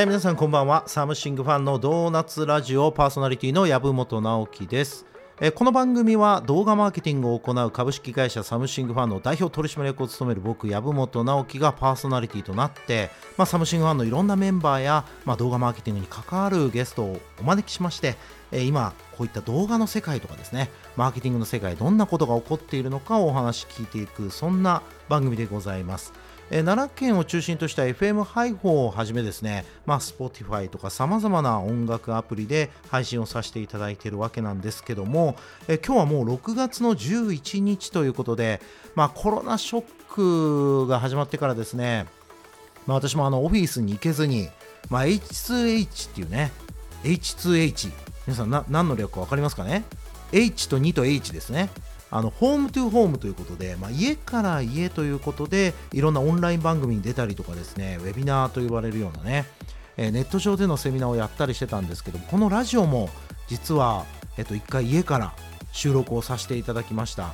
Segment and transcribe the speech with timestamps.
[0.00, 5.04] えー、皆さんこんばんはサムシングファンのドーナツラジオパーソナリティの籔本直樹です
[5.42, 18.16] えこの番組は動画マーケティングを行う株式会社サムシングファンの代表取締役を務める僕藪本直樹がパーソナリティとなって、まあ、サムシングファンのいろんなメンバーや、まあ、動画マーケティングに関わるゲストをお招きしまして、
[18.52, 24.80] え今こういった動画の世界とかですねマーケティングの世界どんなことが起こっているのかをお話聞いていくそんな
[25.10, 26.14] 番組でございます。
[26.50, 35.36] え奈良県を中心とした FM 配報をはじめですね、まあ、Spotify とかさまざまな音楽アプリで配信をさせていただいているわけなんですけども、
[35.68, 38.60] え今日はもう6月の11日ということで、
[38.96, 42.06] まあ、コロナショックが始まってからですね、
[42.86, 44.48] まあ、私もあのオフィスに行けずに、
[44.88, 46.50] まあ、H2H っていうね
[47.04, 47.92] H2H
[48.26, 49.84] 皆さん何の略か分かりますかね
[50.32, 51.70] ？H と2と H ですね。
[52.10, 59.46] あのホームトゥーホームということで、まあ、家から家ということでいろんなオンライン番組に出たりとかですねウェビナーと呼ばれるようなね、
[59.96, 63.08] えー、ネット上でのセミナーをやったりしてたんですけどこのラジオも
[63.46, 64.04] 実は、
[64.36, 65.34] えっと、1回家から
[65.72, 67.32] 収録をさせていただきました。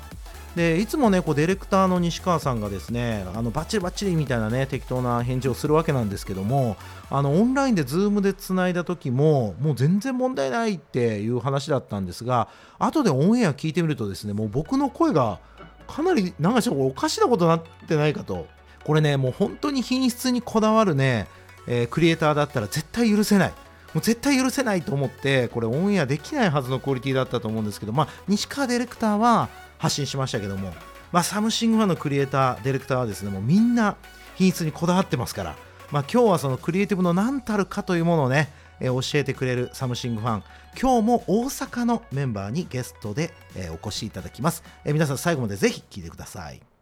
[0.57, 6.79] でいつもねこうディレクターの西川さんがですねあのバッチリバッチリみたいなね適当な返事をするわけなんですけども
[7.11, 15.41] あのオンラインで Zoom でつないだ時ももう全然問題ないっていう話だったんですが後でオンエア聞いてみるとですねもう僕の声が
[15.87, 18.49] かなりなんかおかしなことになってないかと。
[18.83, 21.27] これねもう本当に品質にこだわるね、
[21.67, 23.51] えー、クリエイターだったら絶対許せない。
[23.95, 30.73] もう絶対許せないと思ってこれオンエアできないはずのクオリティだったと思うんですけどまあ西川ディレクターは発信しましたけども、
[31.13, 33.97] まあ、サムシングファンのクリエイター、ディレクターはですねもうみんな
[34.35, 35.57] 品質にこだわってますから、
[35.91, 40.43] まあ、今日はそのクリエイティブの何たるかというものをね、えー、教えてくれるサムシングファン、
[40.81, 46.76] 今日も大阪のメンバーにゲストで、えー、お越しいただきます、えー、皆さん最後までぜひ聴いてください。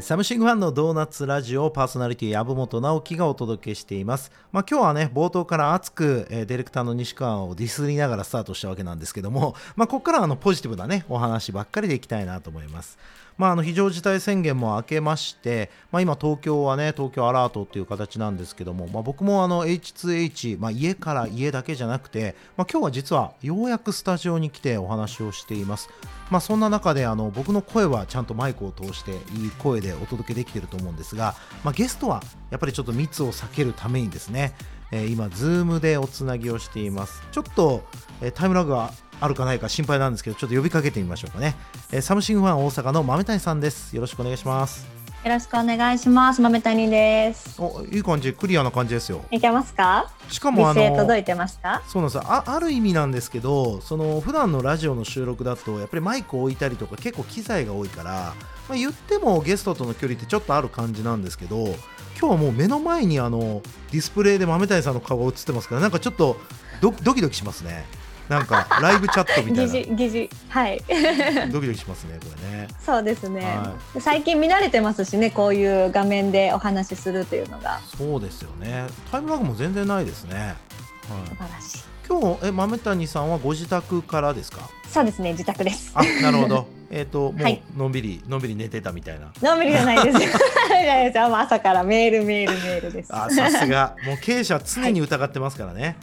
[0.00, 4.32] サムシングファンのドーナツラジオパーソナリティ籔本直樹がお届けしています。
[4.50, 12.98] まあ、今日はね、冒頭から熱く、えー、ディレクターの西川をディスりながらスタートしたわけなんですけども、まあ、ここからはあのポジティブなね、お話ばっかりでいきたいなと思います。
[13.38, 25.90] まあ、あの非常事態宣言も明けまして、まあ、今、東京はね、東京アラートっていう形なんですけども、まあ、僕もあの H2H、まあ、家から家だけじゃなくて、まあ、今日は実はようやくスタジオに来てお話をしています。
[26.30, 34.54] まあ、そんな中であの僕の声はちゃんとマイクを通していい声でお届けできていると思うんですが、まあ、ゲストはやっぱりちょっと密を避けるためにですね、
[34.92, 37.22] えー、今、ズームでおつなぎをしています。
[37.32, 37.84] ちょっと、
[38.20, 41.56] えー、タイムラグがあるかないか心配なんですけど、ちょっと呼びかけてみましょうかね。
[41.92, 43.94] えー、サムシングファン大阪の豆谷さんです。
[43.94, 44.95] よろしくお願いします。
[45.26, 46.40] よろしくお願いします。
[46.40, 47.60] 豆谷です。
[47.60, 49.24] お、いい感じ、クリアな感じですよ。
[49.32, 50.08] いけますか？
[50.28, 50.96] しかも、あの。
[50.96, 51.82] 届いてますか。
[51.88, 58.34] そうなんですあ、ある意味なんですけど、その普段のラジオの収録だと、やっぱりマイクを置いたりとか、結構機材が多いから。
[58.68, 61.74] まあ、言ってもゲストとの距離ってちょっとある感じなんですけど。
[62.18, 63.60] 今日はもう目の前にあの
[63.90, 66.36] ディスプレイで豆谷さんの顔が映ってますから、なんかちょっと
[66.80, 67.84] ドキドキしますね。
[68.28, 69.72] なんかライブチャットみたいな。
[69.72, 70.82] 疑似疑似はい
[71.52, 72.68] ドキドキしますねこれね。
[72.84, 77.80] そうですね、はい、最近見慣れてますしねこういう画面でお話しするというのが。
[77.96, 78.86] そうですよね。
[79.12, 80.36] タイムラグも全然ないですね。
[80.38, 81.78] はい、素晴らしい。
[82.08, 84.68] 今日え豆谷さんはご自宅からですか？
[84.92, 85.92] そうですね自宅です。
[85.94, 86.66] あなるほど。
[86.88, 89.32] えっ、ともうのんびり、のんびり寝てたみたいな。
[89.42, 90.18] のんびりじゃないです。
[91.18, 93.08] 朝からメールメールメールです。
[93.12, 95.96] あさすがもう経営者は常に疑ってますからね。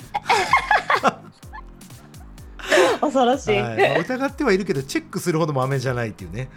[3.13, 3.89] 恐ろしい、はい。
[3.89, 6.49] まあ、疑ってはいるけどチェックするほど豆じゃないっていうね。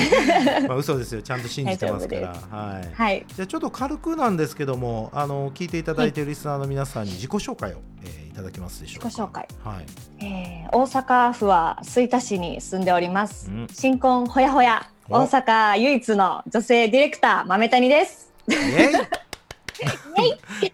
[0.68, 1.22] まあ嘘ですよ。
[1.22, 2.28] ちゃんと信じてますから。
[2.50, 9.08] はい、はい、じゃあちょっと軽くなんですけどもあの聞いていただいているリスナーの皆さんに自己紹介を、えー、いただけますでしょうか。
[9.08, 10.24] 自己紹介、はい。
[10.24, 14.90] えー、大阪府は吹田市に住んでおります、うん、新婚ほやほや。
[15.08, 18.32] 大阪唯一の女性ディレクター豆谷です。
[18.48, 19.25] イエイ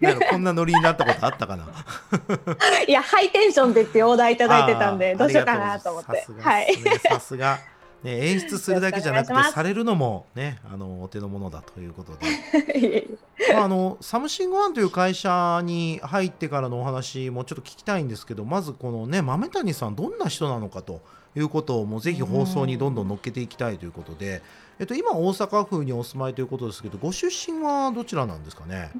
[0.01, 1.65] なんかこんなノリになったことあったかな？
[2.87, 6.25] いやハイテンションでってオーダーいただいてたんでどうしようかなと思って。
[6.39, 6.75] はい。
[7.07, 7.59] さすが
[8.03, 13.07] ね、演出するだけじゃなくてされるのもねあのお手の物だということで。
[13.53, 21.01] まあ、あのサムシングファンという会社に入ってからのお話もちょっと聞きたいんですけどまずこのね豆谷さんどんな人なのかと
[21.35, 24.41] いうことをもうぜひ放送にどんどん乗っけていきたいということで、
[24.79, 28.91] えっと、今大阪府にお住まいということですけどご出身はどちらなんですかね？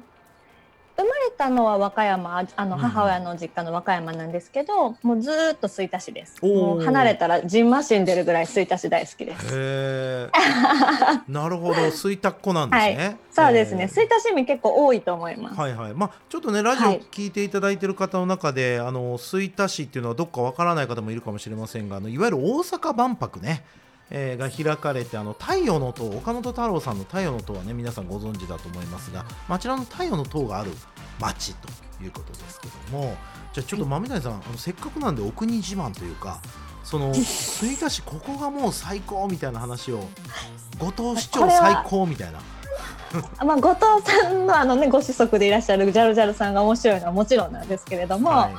[0.96, 6.36] 生まれたのは和歌山あの母親の実家の和歌山なんですけど、うん、もうずっと吹田市です。
[6.40, 9.48] もう離れたらじんましんでるぐらい吹田市大好きです。
[9.52, 10.28] へ
[11.28, 11.90] なるほど。
[11.90, 13.88] 吹田っ子なんですね、はい、そうですね。
[13.88, 15.58] 吹田市民結構多いと思います。
[15.60, 15.94] はいはい。
[15.94, 23.64] まあちょっとねラジオ聞いていただいてる方の中で、はい、あの吹田市っていうのはどっかわからない方もいるかもしれませんがあのいわゆる大阪万博ね
[24.10, 30.70] えー、が開かれてあの太陽の塔岡本太郎さんの太陽の塔はね皆さんご存知だと思いますがあちらの太陽の塔がある
[31.18, 31.68] 町と
[32.02, 33.16] いうことですけども
[33.52, 36.40] じゃあちょっと豆谷さんあのせっかくなんでお国自慢というか
[36.82, 40.04] その 吹田市ここがもう最高みたいな話を
[40.78, 42.40] 後藤市長最高みたいな。
[43.44, 48.54] まあ、後藤さんのあの、ね、ご子息でいらっしゃるジャルジャルさんが面白いのはもちろんなんですけれども、はい、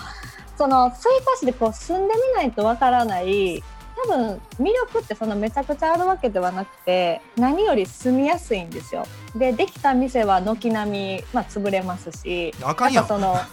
[0.58, 3.62] その吹田市でこう住んでみないとわからない
[3.96, 9.06] 多分魅力ってそのめちゃくちゃあるわけではなくて何より住みやすいんですよ。
[9.36, 13.08] でできた店は軒並み、まあ、潰れますしあかんやん。
[13.08, 13.48] そのあ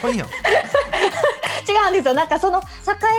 [0.00, 0.28] かんやん。
[1.68, 2.14] 違うんですよ。
[2.14, 2.62] なんかその栄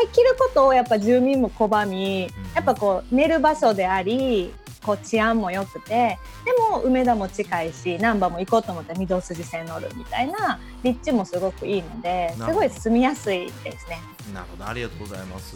[0.06, 4.54] えきることをやっぱ住民も拒みやっぱこう寝る場所であり
[4.84, 14.00] こう治安も良くてでも梅田も近いし難波も行こうと思ったら御堂筋線乗るみたいな立地もすごくいいのですごい住みやすいですね。
[14.34, 15.56] なるほどありがとうございます。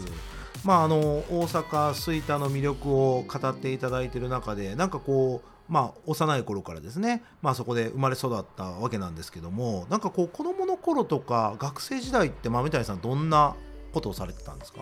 [0.64, 13.54] まあ、あの大阪吹田の魅力を語っていただいている中でなんかこうまあ、幼い頃からですね、まあ、そこで生まれ育ったわけなんですけどもなんかこう子どもの頃とか学生時代って豆谷さんどんな
[13.92, 14.80] ことをされてたんですか？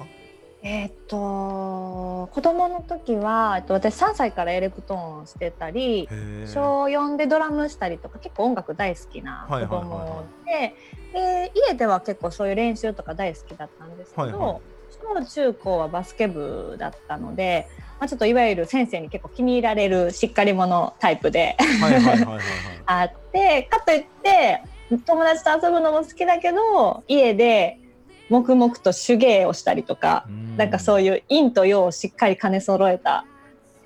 [0.69, 6.09] えー、っと子供の時は、えっと、私3歳からエレクトーンしてたり
[6.47, 10.75] 小4でドラムしたりとか結構音楽大好きな子供で,、
[11.13, 14.59] で家では結構そういう練習とか大好きだったんですけど、はいは
[15.21, 17.69] い、小中高はバスケ部だったので、
[18.01, 21.57] まあ、ちょっといわゆる先生に結構気に入られるしっかり者タイプで
[22.87, 24.65] あってかといって
[25.07, 27.79] 友達と遊ぶのも好きだけど家で
[28.28, 30.56] 黙々と手芸をしたりとか、ん。
[30.56, 33.25] なんかそういう陰と陽をしっかり兼ね揃えた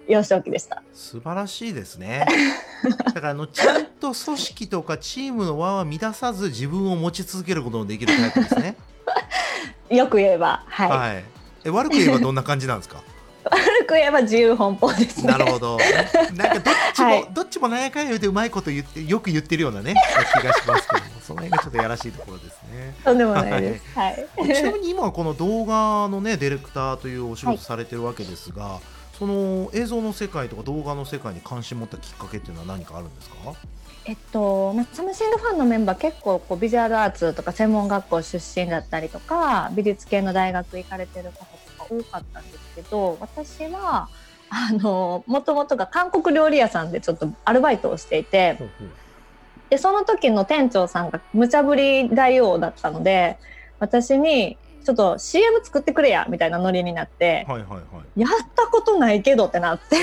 [0.09, 0.83] 幼少期でした。
[0.95, 2.27] 素晴らしいですね。
[3.05, 8.77] だからあのちゃんと組織とかチームの輪は乱さず自分を持ち続けることのできるタイプですね。
[9.91, 11.25] よく言えばはい、はい、
[11.65, 13.03] え悪く言えばどんな感じなんですか？
[13.51, 15.33] 悪く言えば自由奔放ですね。
[15.33, 15.79] なるほど。
[16.35, 16.75] なんかどっ
[17.51, 19.95] ちも、何やかんや言うてうまいこと言ってよく言ってるようなね
[20.41, 22.95] 気がしますけども、その辺がちょっとやらしいところですね。
[23.05, 23.85] とんでもないです。
[23.99, 24.27] はい。
[24.55, 28.81] ちなみに今はこの動画のねディレクターというお仕事されてるわけですが、はい、
[29.19, 33.37] その映像の世界とか動画の世界に関心持ったきっかけっていうのは何かあるんですか？
[34.07, 41.47] えっとまあ、サムシングファンのメンバー結構こうビジュアルアーツとか専門学校出身だったりとか美術系の大学行かれてる方
[41.91, 44.09] 多かったんですけど私は
[44.51, 48.59] あのもともとが韓国料理屋さんでちょっとアルバイトをしていて、
[49.71, 53.39] でその時の店長さんが無茶ぶり大王だったので
[53.79, 59.97] 私にちょっと CM 作ってくれやみたいなノリになって、はいはいはい、やったことないけどってなって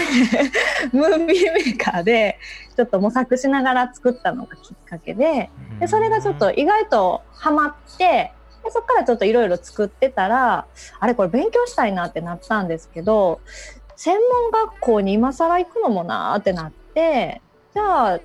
[0.96, 2.40] ムービーメーカーで
[2.76, 5.50] ちょっと模索しながら作ったのがきっかけで
[5.80, 8.32] でそれがちょっと意外とハマって
[8.64, 10.68] でそこからちょっといろいろ作ってたら
[11.00, 13.42] あれこれ勉強したいなってなったんですけど
[13.98, 17.42] 専門学校に今更行くのもなってなって
[17.74, 18.20] じゃあ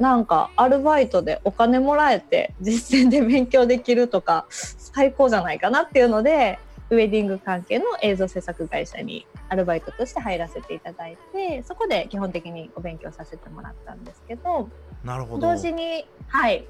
[0.00, 6.58] なんかアルバイトでお金もらえて実践で勉強できるとか最高じゃないかなっていうので
[6.90, 14.70] ウェディング関係の映像制作会社にアルバイトとして入らせていただいてそこで基本的にお勉強させてもらったんですけど
[15.04, 15.48] なるほど。
[15.48, 16.66] 同時にはい。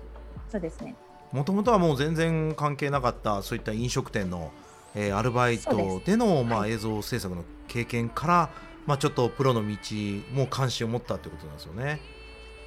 [0.50, 0.96] そうですね。
[1.32, 4.50] もともとはもう全然関係なかったそういった飲食店の、
[5.00, 8.50] えー、アルバイトでのまあ、映像制作の経験から、
[8.84, 9.76] まあ、ちょっとプロの道
[10.32, 12.00] も関心を持ったってことなんですよね。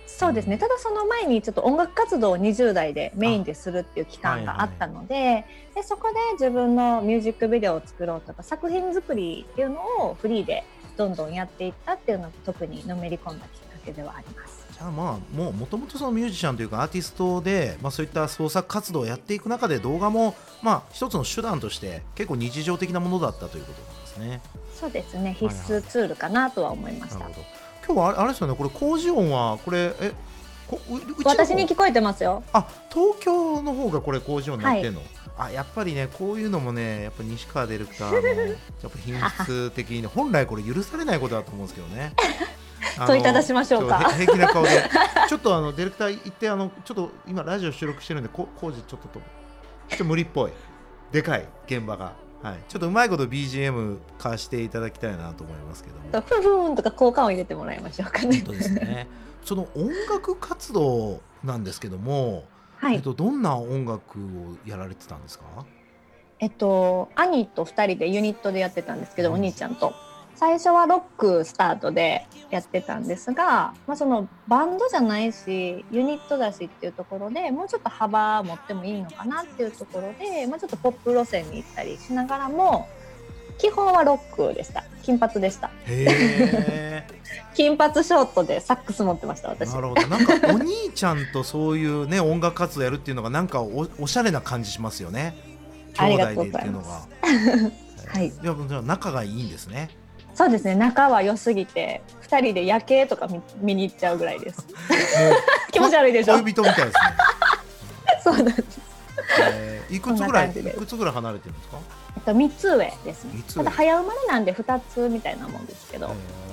[0.07, 5.45] そうですね、ただその前にちょっと音楽活動を20代でメインでするっていう期間があったのではいはい、
[5.75, 10.65] でそこで自分のミュージックビデオを作ろうとか作品作りっていうのをフリーで
[10.97, 14.60] どんどんやっていったっていうのが特にのめり込んだきっかけではあります。
[14.83, 24.41] あまあもうもともとそのミュージシャンというかアーティストで、まあ、そういった創作活動をやっていく中で動画もまあ一つの手段として結構日常的なものだったということなんですね。
[24.73, 27.23] そうですね必須ツールかなとは思いました。
[27.23, 27.45] はいはい、
[27.85, 30.11] 今日はあれですよねこれ工事音はこれえ
[31.23, 32.43] 私に聞こえてますよ。
[32.53, 35.01] あ東京の方がこれ工事音になってんの、
[35.35, 38.55] はい、あやっぱりねこういうのもねやっぱ西川ディレクターの やっ
[38.89, 42.13] ぱ品質的に、ね、本来これ許されないことだと思うんですけどね。
[43.05, 44.11] 問いただしましょうか。
[44.13, 44.69] 平気な顔で、
[45.29, 49.19] ちょっとあのディレクター行ってあのちょっと今ラジオ収録してるんでこ工事ちょっとと
[49.89, 50.51] ちょっと無理っぽい
[51.11, 52.13] でかい現場が。
[52.41, 56.25] はい、ちょっとうまいこと BGM 貸していただきたいなと思いますけども。
[56.25, 58.37] ふふんとか効果音入れてもらいましょうかね。
[58.37, 59.07] 本当ですね。
[59.43, 62.45] その音楽活動なんですけども、
[62.77, 65.45] はい、えっとどんな音楽をやられてたんですか？
[66.39, 69.93] えっと兄と二人でユニットでやってたんですけど、うん、お兄ちゃんと。
[70.33, 82.87] 最初はロックスタートでやってたんですが、まあ、そのバンドじゃないしユニットだしっていうところでもうちょっと幅持ってもいいのかなっていうところで、まあ、ちょっとポップ路線に行ったりしながらも
[83.61, 84.83] 基本はロックでした。
[85.03, 85.69] 金髪でした。
[85.85, 87.05] へ
[87.53, 89.69] 金髪ショートでサックス持ってましたえ私。
[89.73, 90.07] なるほど。
[90.07, 95.35] なんかお兄ちゃんとそういうね音楽活動やるっていうのがなんかおおしゃれな感じしますよね。
[95.97, 96.87] 兄弟でっていうのが。
[96.87, 98.27] はい。
[98.27, 98.31] い。
[98.43, 99.89] やじゃあ仲がいいんですね。
[100.33, 100.75] そうですね。
[100.75, 104.61] 仲は良すぎて2人で夜景とか見見に行っちゃうぐらいです。
[104.61, 104.65] も
[105.71, 106.39] 気持ち悪いでしょ？
[106.41, 106.93] 恋人みたいですね。
[108.23, 108.63] そうなんです。
[109.43, 111.77] えーいくつぐらいいくつぐらい離れてるんですか？
[112.17, 113.43] えっと3つ上ですね。
[113.53, 116.51] ただ早生まれなんで2つみたいなもんですけど、えー。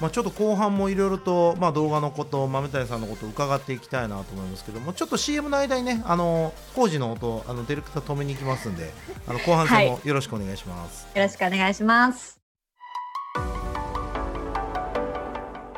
[0.00, 8.92] まあ、ちょっと後半もいろいろと、まあ、動画のこと豆谷さんのことを伺っていきたいなと思いますけどもちょっと CM の間にねあの工事の音あのディレクター止めに行きますんで
[9.26, 12.37] あの後半戦もよろしくお願いします、よろしくお願いします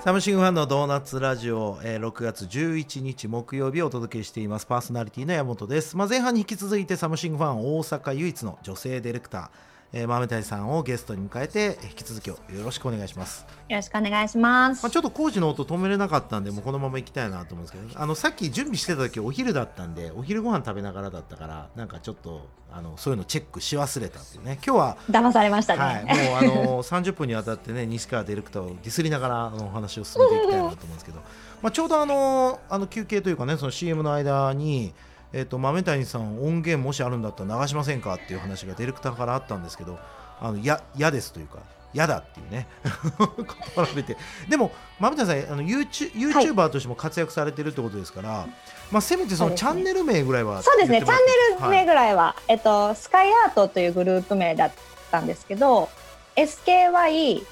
[0.02, 4.64] サムシングファンのドーナツラジオ、えー6月11日木曜日お届けしています。
[4.64, 9.48] パーソナリティの山本です、まあ、前半に引き続いてサムシングファン大阪唯一の女性ディレクター、
[9.92, 13.44] えー、豆谷さんをゲストに迎えて引き続きよろしくお願いします。
[13.68, 14.82] よろしくお願いします。
[14.84, 24.60] まあ、ちょっと工事の音止めれなかったんでもうこのまま行きたいなと思うんですけどあのさっき準備してた時お昼だったんでお昼ご飯食べながらだったからなんかちょっとあのそういうのチェックし忘れたっていうね。
[24.64, 26.42] 今日は、騙されましたね、はい、もうあ
[26.76, 31.18] の30分にわたってね西川ディレクターをディスりながらお話を進めていきたいなと思うんですけど、
[31.62, 34.94] まあ、ちょうどあのあの休憩というかねその CM の間に
[35.32, 39.98] えっと豆谷さん音源もしあるんだったら流しませんかっていう話がディレクターからあったんですけど
[40.40, 41.58] あのや嫌ですというか
[41.92, 42.66] 嫌だっていうね
[43.18, 44.16] 断られて。
[44.48, 48.46] でも豆谷さんあの YouTube YouTuber としても活躍されてるってことですから、
[48.90, 51.16] まあ、せめてそのチャンネル名ぐらいはそうですねチャン
[51.60, 54.72] ネル名ぐらいは、えっとスカイアートというグループ名だっ
[55.10, 55.88] たんですけど
[56.36, 57.42] SKYART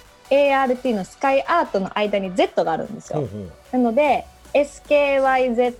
[0.95, 3.21] のスカイアートの間に Z があるんですよ。
[3.21, 3.51] ほうほう。
[3.73, 4.25] なので
[4.55, 5.73] SKYZART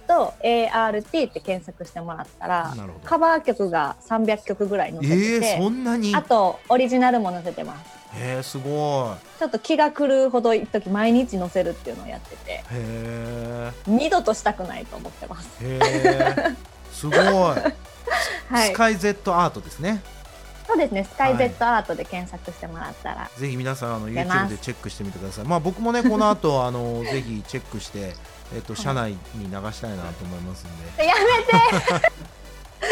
[1.29, 6.15] って検索してもらったらカバー曲が300曲ぐらい載せてえて、ー、そんなに？
[6.15, 7.99] あとオリジナルも載せてます。
[8.17, 9.39] えー、すごい。
[9.39, 15.49] ちょっと気が狂うほど一時毎日載せるっていうのをやっててへえ二度としたくないと思ってます。
[15.63, 16.35] へえ
[16.91, 17.63] すごい、 は
[18.65, 18.69] い。
[18.69, 20.03] スカイ Z アートですね
[20.79, 21.05] ですね。
[21.05, 25.45] スカイはい Z アートで検索してもらったら、ぜひ皆さんあの YouTube でチェックしてみてください。
[25.45, 28.15] まあ僕もねこの後 あのぜひチェックして
[28.55, 31.07] えっと社内に流したいなと思いますんで。
[31.07, 31.53] やめて。
[31.93, 32.91] や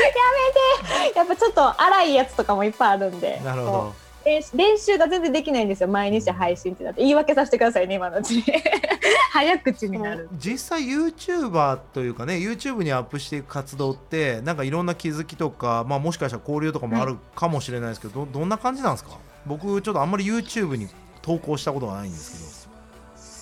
[0.98, 1.18] めて。
[1.18, 3.38] やっぱちょっと荒いやつとかもいっぱいあるんで。
[3.38, 3.94] こなるほど。
[4.02, 5.88] う練習練習が全然できないんですよ。
[5.88, 7.00] 毎日配信ってなって。
[7.00, 8.42] 言い訳させてくださいね今のうちに。
[9.32, 10.28] 早口になる。
[10.36, 19.10] 実際 YouTuber というかね YouTube にアップしていく活動ってなんかいろんな気づきとか、まあ、もしかしたら交流とかもあるかもしれないですけど、どどんな感じなんですか？
[19.46, 20.88] 僕ちょっとあんまり YouTube に
[21.22, 22.55] 投稿したことがないんですけど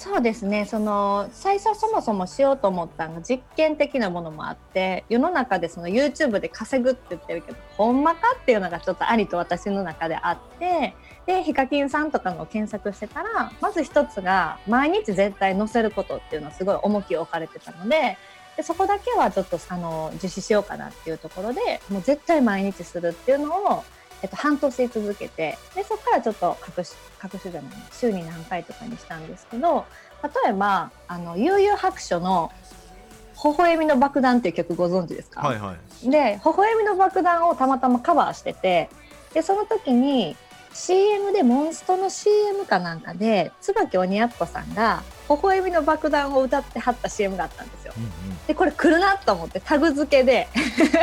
[0.04, 0.66] そうですね。
[0.66, 10.94] その最初そもそもしようと思ったのが実験的なものもあって世の中でその YouTube で稼ぐって言ってるけどほんまかっていうのがちょっとありと私の中であって
[11.24, 18.18] でヒカキンさんとかの検索してたらまず一つが毎日絶対載せることっていうのはすごい重きを置かれてたので
[18.58, 23.84] でそこだけはちょっとあの実施しようかなっていうところでもう絶対毎日するっていうのを、
[24.24, 29.84] えっと、半年続けてでそこからちょっと隠し隠しじゃない週に何回とかにしたんですけど
[30.22, 32.50] 例えばあの悠々白書の
[33.44, 36.10] 「微笑みの爆弾」っていう曲ご存知ですか、はいはい。
[36.10, 38.88] で「微笑みの爆弾」をたまたまカバーしてて
[39.34, 40.38] でその時に
[40.72, 47.92] CM でモンストの CM かなんかで椿鬼奴さんが「微笑みの爆弾」を歌ってはった CM があったんですよ。
[47.98, 48.46] うんうん。
[48.46, 50.48] でこれ来るなと思ってタグ付けで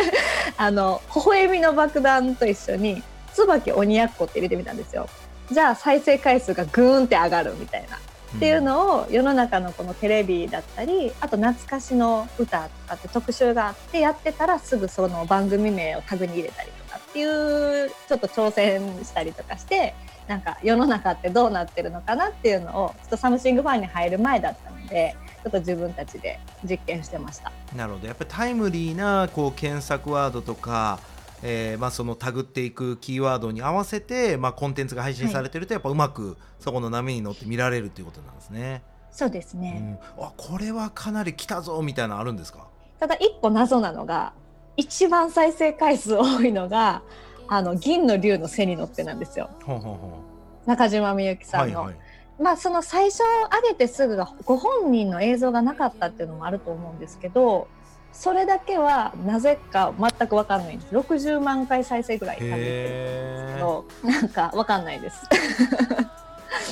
[0.58, 3.02] あの微笑みの爆弾と一緒に
[3.34, 5.08] 椿鬼奴って入れてみたんですよ。
[5.52, 7.98] じゃあ再生回数がグーンって上がるみたいな。
[8.36, 19.94] っていうのを世の中のこのテレビだったりあと懐かしの歌とかって特集があってやってたらすぐその番組名をタグに入れたりとかっていうちょっと挑戦したりとかして
[20.30, 27.52] なんか世の中ってどうなってるのかなっていうのをちょっとサムシングファンに入る前だったのでちょっと自分たちで実験してました。
[27.76, 31.00] なるほどやっぱりタイムリーなこう検索ワードとか、
[31.44, 38.84] えーまあ、そのタグっていくキーワードに合わせて、まあ、コンテンツが配信されてるとやっぱうまくそこの波に乗って見られるということなんですね。
[39.12, 42.68] そうですうね、ん、あこれはかなり来たぞみたいなのあるんですか？
[43.00, 44.34] ただ一個謎なのが
[44.78, 47.02] 一番再生回数多いのが
[47.48, 49.50] あの銀の竜の背に乗ってなんですよ。
[49.64, 50.24] ほうほうほ
[50.66, 51.80] 中島みゆきうさんの。
[51.82, 51.96] はいはい。
[52.42, 57.68] まあその最初上げてすぐがご本人の映像がなかったっていうのもあると思うんですけど
[58.14, 60.96] それだけはなぜか全く分かんないんです。
[60.96, 65.22] 60万回再生ぐらい上げてるんですけどなんか分かんないです。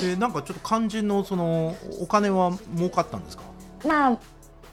[0.06, 3.42] でなんかちょっと肝心のそのお金は儲かったんですか？
[3.86, 4.18] まあ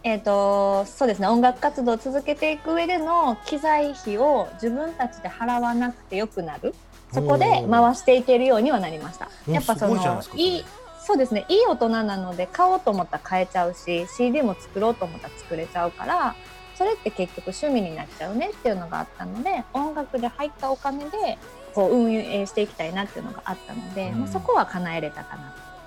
[0.03, 1.27] えー、とそうですね。
[1.27, 6.73] 音楽活動を続けていく上での機材費を自分たちで払わなくてよくなる。
[7.13, 9.29] そこで回していけるようにはなりました。
[9.47, 10.65] おやっぱそのいい
[11.07, 11.45] そうですね。
[11.47, 16.35] いい大人なので買おうと思ったら買えちゃうし CD も作ろうと思ったら作れちゃうから
[16.75, 21.37] それって結局趣味になっちゃうねっていうのがあったので音楽で入ったお金で
[21.73, 24.19] こう運営していきたいなっていうのがあったので、うん。
[24.19, 25.37] まあ、そこは叶えれたか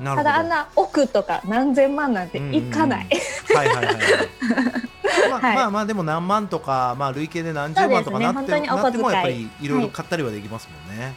[0.01, 3.09] ななただあんな億とか何千万なんていかない、
[3.55, 3.97] はいはいはいはい。
[5.29, 5.57] まあ、はい。
[5.57, 8.67] まあまあでも何万とか、まあ、累計で何十万とかなって,、ね。
[8.67, 11.13] なってもやっぱりいろいろ買ったりはできますもんね。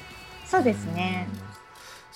[0.46, 1.30] そうですね。
[1.48, 1.53] うん。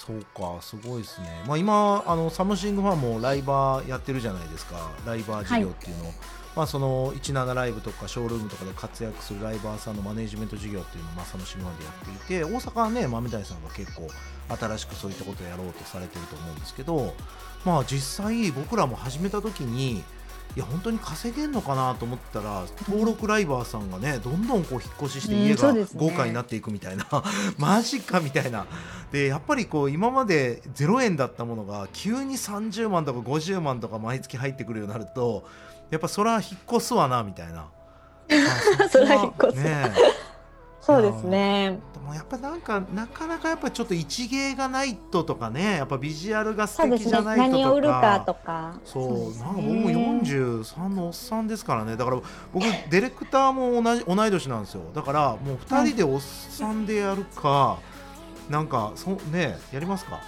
[0.07, 1.43] そうかすごいですね。
[1.45, 4.89] まあ今あのサムシングファンもライバーやってるじゃないですか。
[5.05, 6.13] ライバー事業っていうのを、
[6.55, 11.93] まあその17ライブとかショールームとかで活躍するライバーさんのマネジメント事業っていうのをまあサムシングファンでやっ
[12.27, 14.07] ていて、大阪はね豆谷さんが結構
[14.47, 17.13] 新しくそういったことをやろうとされてると思うんですけど、
[17.65, 20.03] まあ実際僕らも始めた時に。
[20.55, 27.05] いや本当に稼げんのかなと思ったら登録ライバーさんがねどんどんこう引っ越ししてうん家が豪華になっていくみたいな、
[27.57, 28.65] マジかみたいな。
[29.11, 35.45] でやっぱりこう今まで0円だったものが急に30万とか50万とか毎月入ってくるようになると
[35.91, 37.67] やっぱそら引っ越すわなみたいな。
[38.81, 39.93] あそら引っ越すね
[40.81, 41.79] そうですね。
[41.93, 47.57] でもやっぱなんかなかなかやっぱちょっと一芸がないととかねやっぱビジュアルが素敵じゃないととか。
[47.57, 48.79] 何を売るかとか。
[48.85, 49.39] そうね。
[49.39, 51.97] なんか僕も43のおっさんですからね。
[51.97, 52.21] だから
[52.53, 54.83] 僕ディレクターも同じ同い年なんですよ。
[54.93, 57.79] だからもう2人でおっさんでやるか、
[58.49, 60.21] なんかそねやりますか？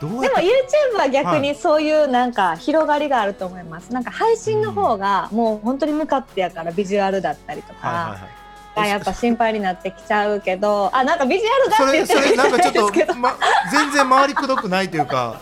[0.00, 3.92] どうでも YouTube は逆にそういうなんか広がりがあると思います。
[3.92, 7.86] なんか配信の方がもう本当に向かってやからビジュアルだったりとか。
[7.86, 8.30] はいはいはい
[8.76, 13.36] がやっぱ心配になってきちゃうけど、あなんかビジュアルそがって言れそれってるなんかちょっですけどと、 ま、
[13.70, 15.40] 全然回りくどくないというか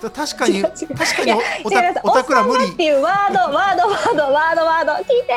[0.00, 1.32] 確かに確かに
[1.64, 2.64] おたおたくら無理。
[2.64, 5.34] おっていうワードワードワードワードワード聞いて。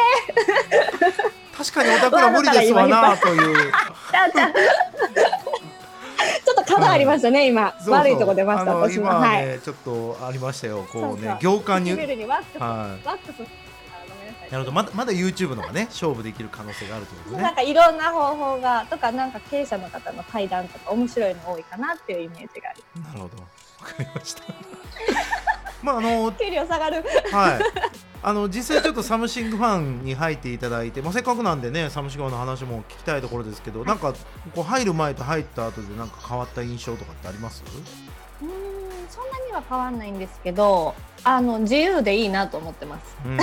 [1.58, 3.72] 確かにおたくら無理ですわなという。
[6.46, 7.94] ちょっと角ありましたね、うそう。
[7.94, 9.46] 悪いとこ出ました私も今ははい。
[9.46, 10.86] ね、ちょっとありましたよ。
[10.92, 11.92] こうね行間に。
[11.92, 12.08] はい。
[12.08, 13.44] ワックス、
[14.52, 14.72] なるほど。
[14.72, 17.44] まだまだ YouTube のがね勝負できる可能性があるということね。
[17.44, 23.38] なんかいろんな方法がとかなんか経営者の方の対談とか面白いの多いかなっていうイメージがありなるほど。
[23.42, 23.48] わ
[23.86, 24.44] かりました。
[25.84, 27.04] まああの給料下がる。
[27.32, 27.60] はい。
[28.22, 34.14] あの実際ちょっとサムシングファンに入っていただいて、まあ、せっかくなんでねサムシングファンの話も聞きたいところですけど、なんか
[34.54, 37.64] こう入る前と入った後でなんか変わった印象とかってあります？
[39.20, 43.18] そんなには変わんないんですけどあの自由でいいなと思ってます。
[43.26, 43.38] うん。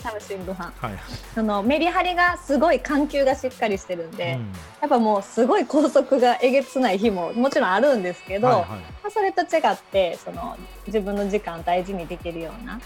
[0.00, 0.98] サムシングファンはい、
[1.34, 4.52] そのメリハリがすごい緩急がしっかりしてるんで、うん。
[4.80, 10.56] やっぱもうすごい高速がえげつない日ももちろんあるんですけど、はいはまあ、それと違ってその
[10.88, 12.80] 自分の時間大事にできるような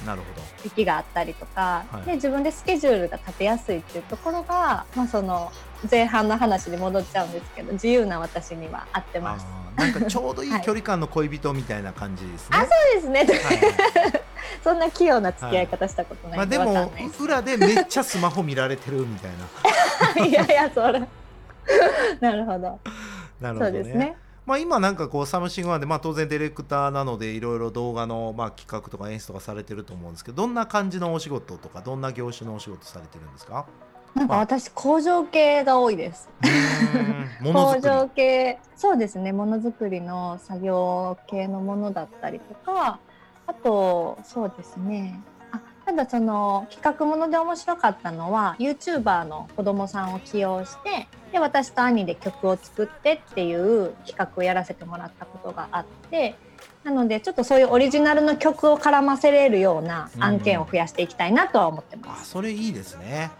[0.62, 2.06] 時期があったりとか、はい。
[2.06, 5.50] で自分でスケジュールが立てやすいっていうところが、まあ、その
[5.90, 9.46] 前半の話に戻っちゃうんですけど自由な私には合ってどます。
[9.76, 13.56] なんかちょうどいい距離感の恋人みたいな感じですね、あそうですね、はい。
[13.58, 14.22] は い
[14.62, 16.46] そんな器用な付き合い方したことない。
[16.46, 19.30] んでまあでも裏でめっちゃスマホ見られてるみたい
[20.16, 20.24] な。
[20.26, 21.00] いやいやそれ。
[22.20, 22.80] なるほど。
[23.40, 24.16] なるほどそうですね。
[24.46, 33.64] まあ、今なんかこうサムシングファンで、まあ、当然ディレクターなのでいろいろ動画のまあ企画とか演出とかされてると思うんですけどどんな感じのお仕事とかどんな業種のお仕事されてるんですか？
[34.14, 36.28] なんか私工場系が多いです。
[37.42, 38.58] 工場系。
[38.76, 39.32] そうですね。
[39.32, 43.00] ものづくりの作業系のものだったりとか。
[43.46, 45.20] あとそうですね。
[45.52, 56.36] あただその企画もので面白かったのは YouTuber の子供さんを起用してで私と兄で曲を作ってっていう企画をやらせてもらったことがあって
[56.84, 62.30] なのでちょっとそういうオリジナルの曲を絡ませれるような案件を増やしていきたいなとは思ってます。
[62.30, 63.30] それいいですね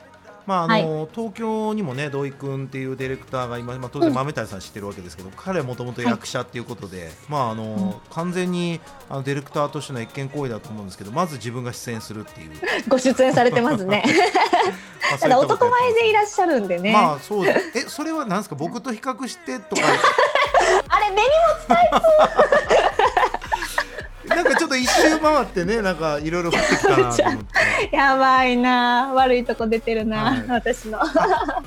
[0.46, 7.94] まああの東京にもね土井君っていうディレクターが今、まあ、当然豆谷さん知ってるわけですけど、彼はもともと役者っていうことで、まああのん。
[8.10, 12.50] 完全にあのディレクターとしての越権行為だと思うんですけどまず自分が出演するっていう、
[12.88, 14.04] ご出演されてますね。
[15.10, 16.92] まあただ男前でいらっしゃるんでね。
[16.92, 17.54] まあそうえ
[17.88, 18.54] それはなんですか？
[18.54, 19.82] 僕と比較してとか。
[20.88, 21.28] あれ目に
[24.34, 27.44] なんかちょっと一周回ってねなんかいろいろ降ってきたなと思って。
[27.96, 29.12] やばいな。
[29.14, 30.44] 悪いとこ出てるな、はい。
[30.48, 30.98] 私の。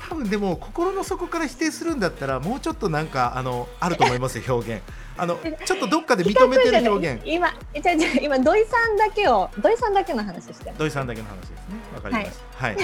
[0.08, 4.82] 多分でも心の底から否定するんだったらもうちょっとなんかあのあると思いますよ表現
[5.18, 7.22] あのちょっとどっかで認めてる表現。
[7.24, 10.76] 今違う違う今土井さんだけを土井さんだけの話してる。
[10.78, 11.56] 土井さんだけの話ですね。
[11.94, 12.66] わかりました。
[12.66, 12.76] はい、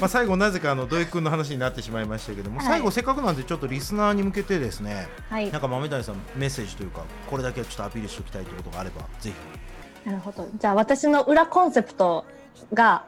[0.00, 2.66] まあ最後なぜかあの土井くんの話になってしまいましたけども、はい。
[2.66, 5.50] 最後せっかくなんでちょっとリスナーに向けてですねはい。
[5.52, 10.08] なんか豆谷さんメッセージというかこれだけはちょっとアピールしておきたいということがあればぜひ。
[10.08, 10.48] なるほど。
[10.58, 12.24] じゃあ私の裏コンセプト
[12.72, 13.04] が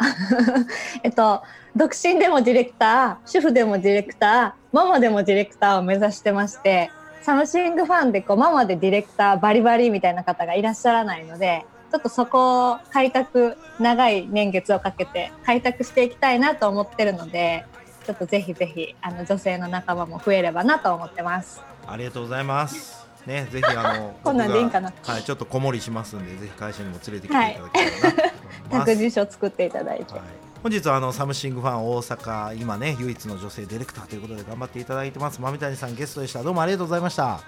[1.02, 1.42] えっと
[1.74, 6.90] 独身でもディレクター主婦でもディレクターママでもディレクターを目指してまして
[7.26, 17.66] サムシングファンでこうママでディレクターバリバリみたいな方がいらっしゃらないのでちょっとそこを開拓長い年月をかけて開拓していきたいなと思ってるので
[18.06, 21.60] ちょっとぜひぜひあの女性の仲間も増えればなと思ってます。
[21.88, 23.08] ありがとうございます。
[23.26, 28.22] ね、ぜひあの こんなんでいいんかなはい、ちょっと子守りしますんで、ぜひ会社にも連れてきていただければなと思い
[28.70, 28.86] ます。
[28.86, 30.22] 託児所作っていただいて、はい、
[30.66, 35.40] 本日はあのサムシングファン大阪今ね唯一の女性ディレクターということで頑張っていただいてます。
[35.40, 36.42] 豆谷さんゲストでした。
[36.42, 37.34] どうもありがとうございました。
[37.34, 37.40] あ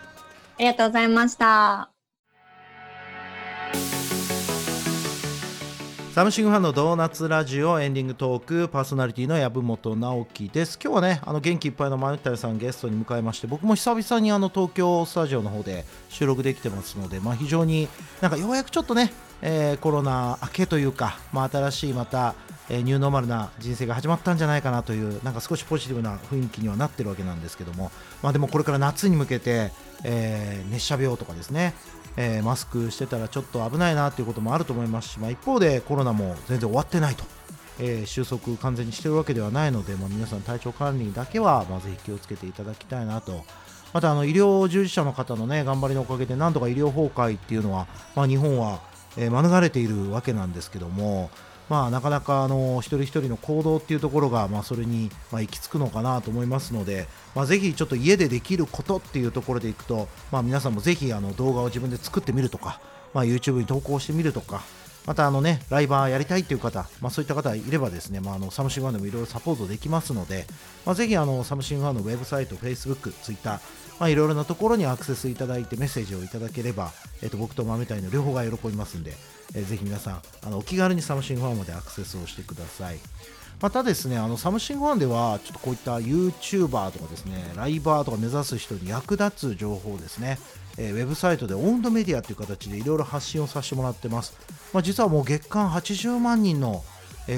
[0.57, 1.91] りがとうございました。
[6.15, 10.79] サムシングファンのドーナツラジオエンディングトークパーソナリティの籔本直樹です。
[10.81, 17.89] 今日はねあの元気いっぱいの豆谷さんゲストに迎えまして僕も久々にあの東京スタジオの方で収録できてますので、まあ、非常に
[18.21, 22.37] なんかようやくちょっとね、えーコロナ明けというか、まあ、新しいまた、
[22.71, 27.91] えーニューノーマルな人生が始まったんじゃないかなというなんか少しポジティブな雰囲気にはなってるわけなんですけども、
[28.23, 29.73] まあ、でもこれから夏に向けて、
[30.05, 31.75] えー熱射病とかですね
[32.17, 37.25] えーマスクしてたらちょっと危ないなということもあると思いますし、まあ、一方でコロナも全然終わってないと、
[37.79, 43.45] えー収束完全にしてるわけではないので、まあ、皆さん体調管理だけは、まあ、ぜひ気をつけていただきたいなと。
[43.95, 48.81] またあの医療従事者の方の、ね、頑張りのおかげでなんとか医療崩壊っていうのは、まあ、日本は、
[49.17, 51.31] えー免れているわけなんですけども、
[51.69, 62.81] まあ、なかなかあの一人一人の行動っていうところが、まあ、それに、ま、行き着くのかなと思いますので、まあ、ぜひちょっと家でできることっていうところでいくと、まあ、皆さんもぜひあの動画を自分で作ってみるとか、
[63.13, 64.63] まあ、YouTube に投稿してみるとか
[65.09, 70.47] またあのねライバーやりたいっていう方、まあ、そういった方いればですね、まあ、あのサムシングファンでもいろいろサポートできますので、
[70.85, 73.59] まあ、ぜひあのサムシングファンのウェブサイト、Facebook、Twitter、
[73.99, 79.13] まあ、いろいろなところにアクセスいただいてメッセージをいただければ、えっと僕と豆谷の両方が喜びますんで、
[79.55, 82.99] えーぜひ皆さんあのお気軽にサムシングファンまでアクセスをしてください。
[83.61, 90.39] またですね、あのサムシングファンでは、ちょっとこういった YouTuber とかですね、ライバーとか目指す人に役立つ情報ですね、
[90.77, 94.39] ウェブサイトでオウンドメディアという形でいろいろ発信をさせてもらってます。
[94.73, 96.85] まあ、実はもう月間80万人の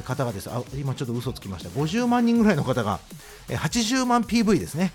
[0.04, 3.00] 方がですあ今ちょっと嘘つきました50万人ぐらいの方が、
[3.48, 4.92] 80万 PV ですね、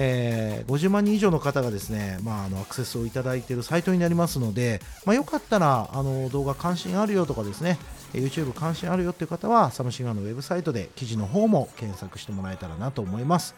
[0.00, 7.78] えー50万人以上の方がですね、まあ、あのアクセスをいただいているサイトになりますので、まあ、よかったらあの動画関心あるよとかですね
[8.12, 13.56] YouTube 関心あるよっていう方はサムシンガーのウェブサイトで記事の方も検索してもらえたらなと思います、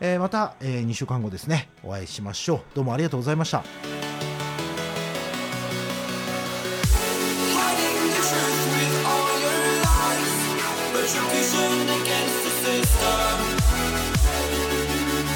[0.00, 2.60] えーまた、え2週間後ですねお会いしましょう。
[2.74, 3.64] どうもありがとうございました。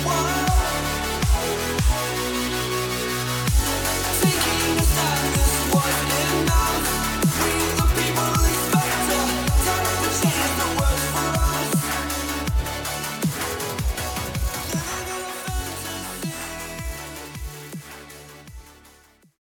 [0.04, 0.41] Why?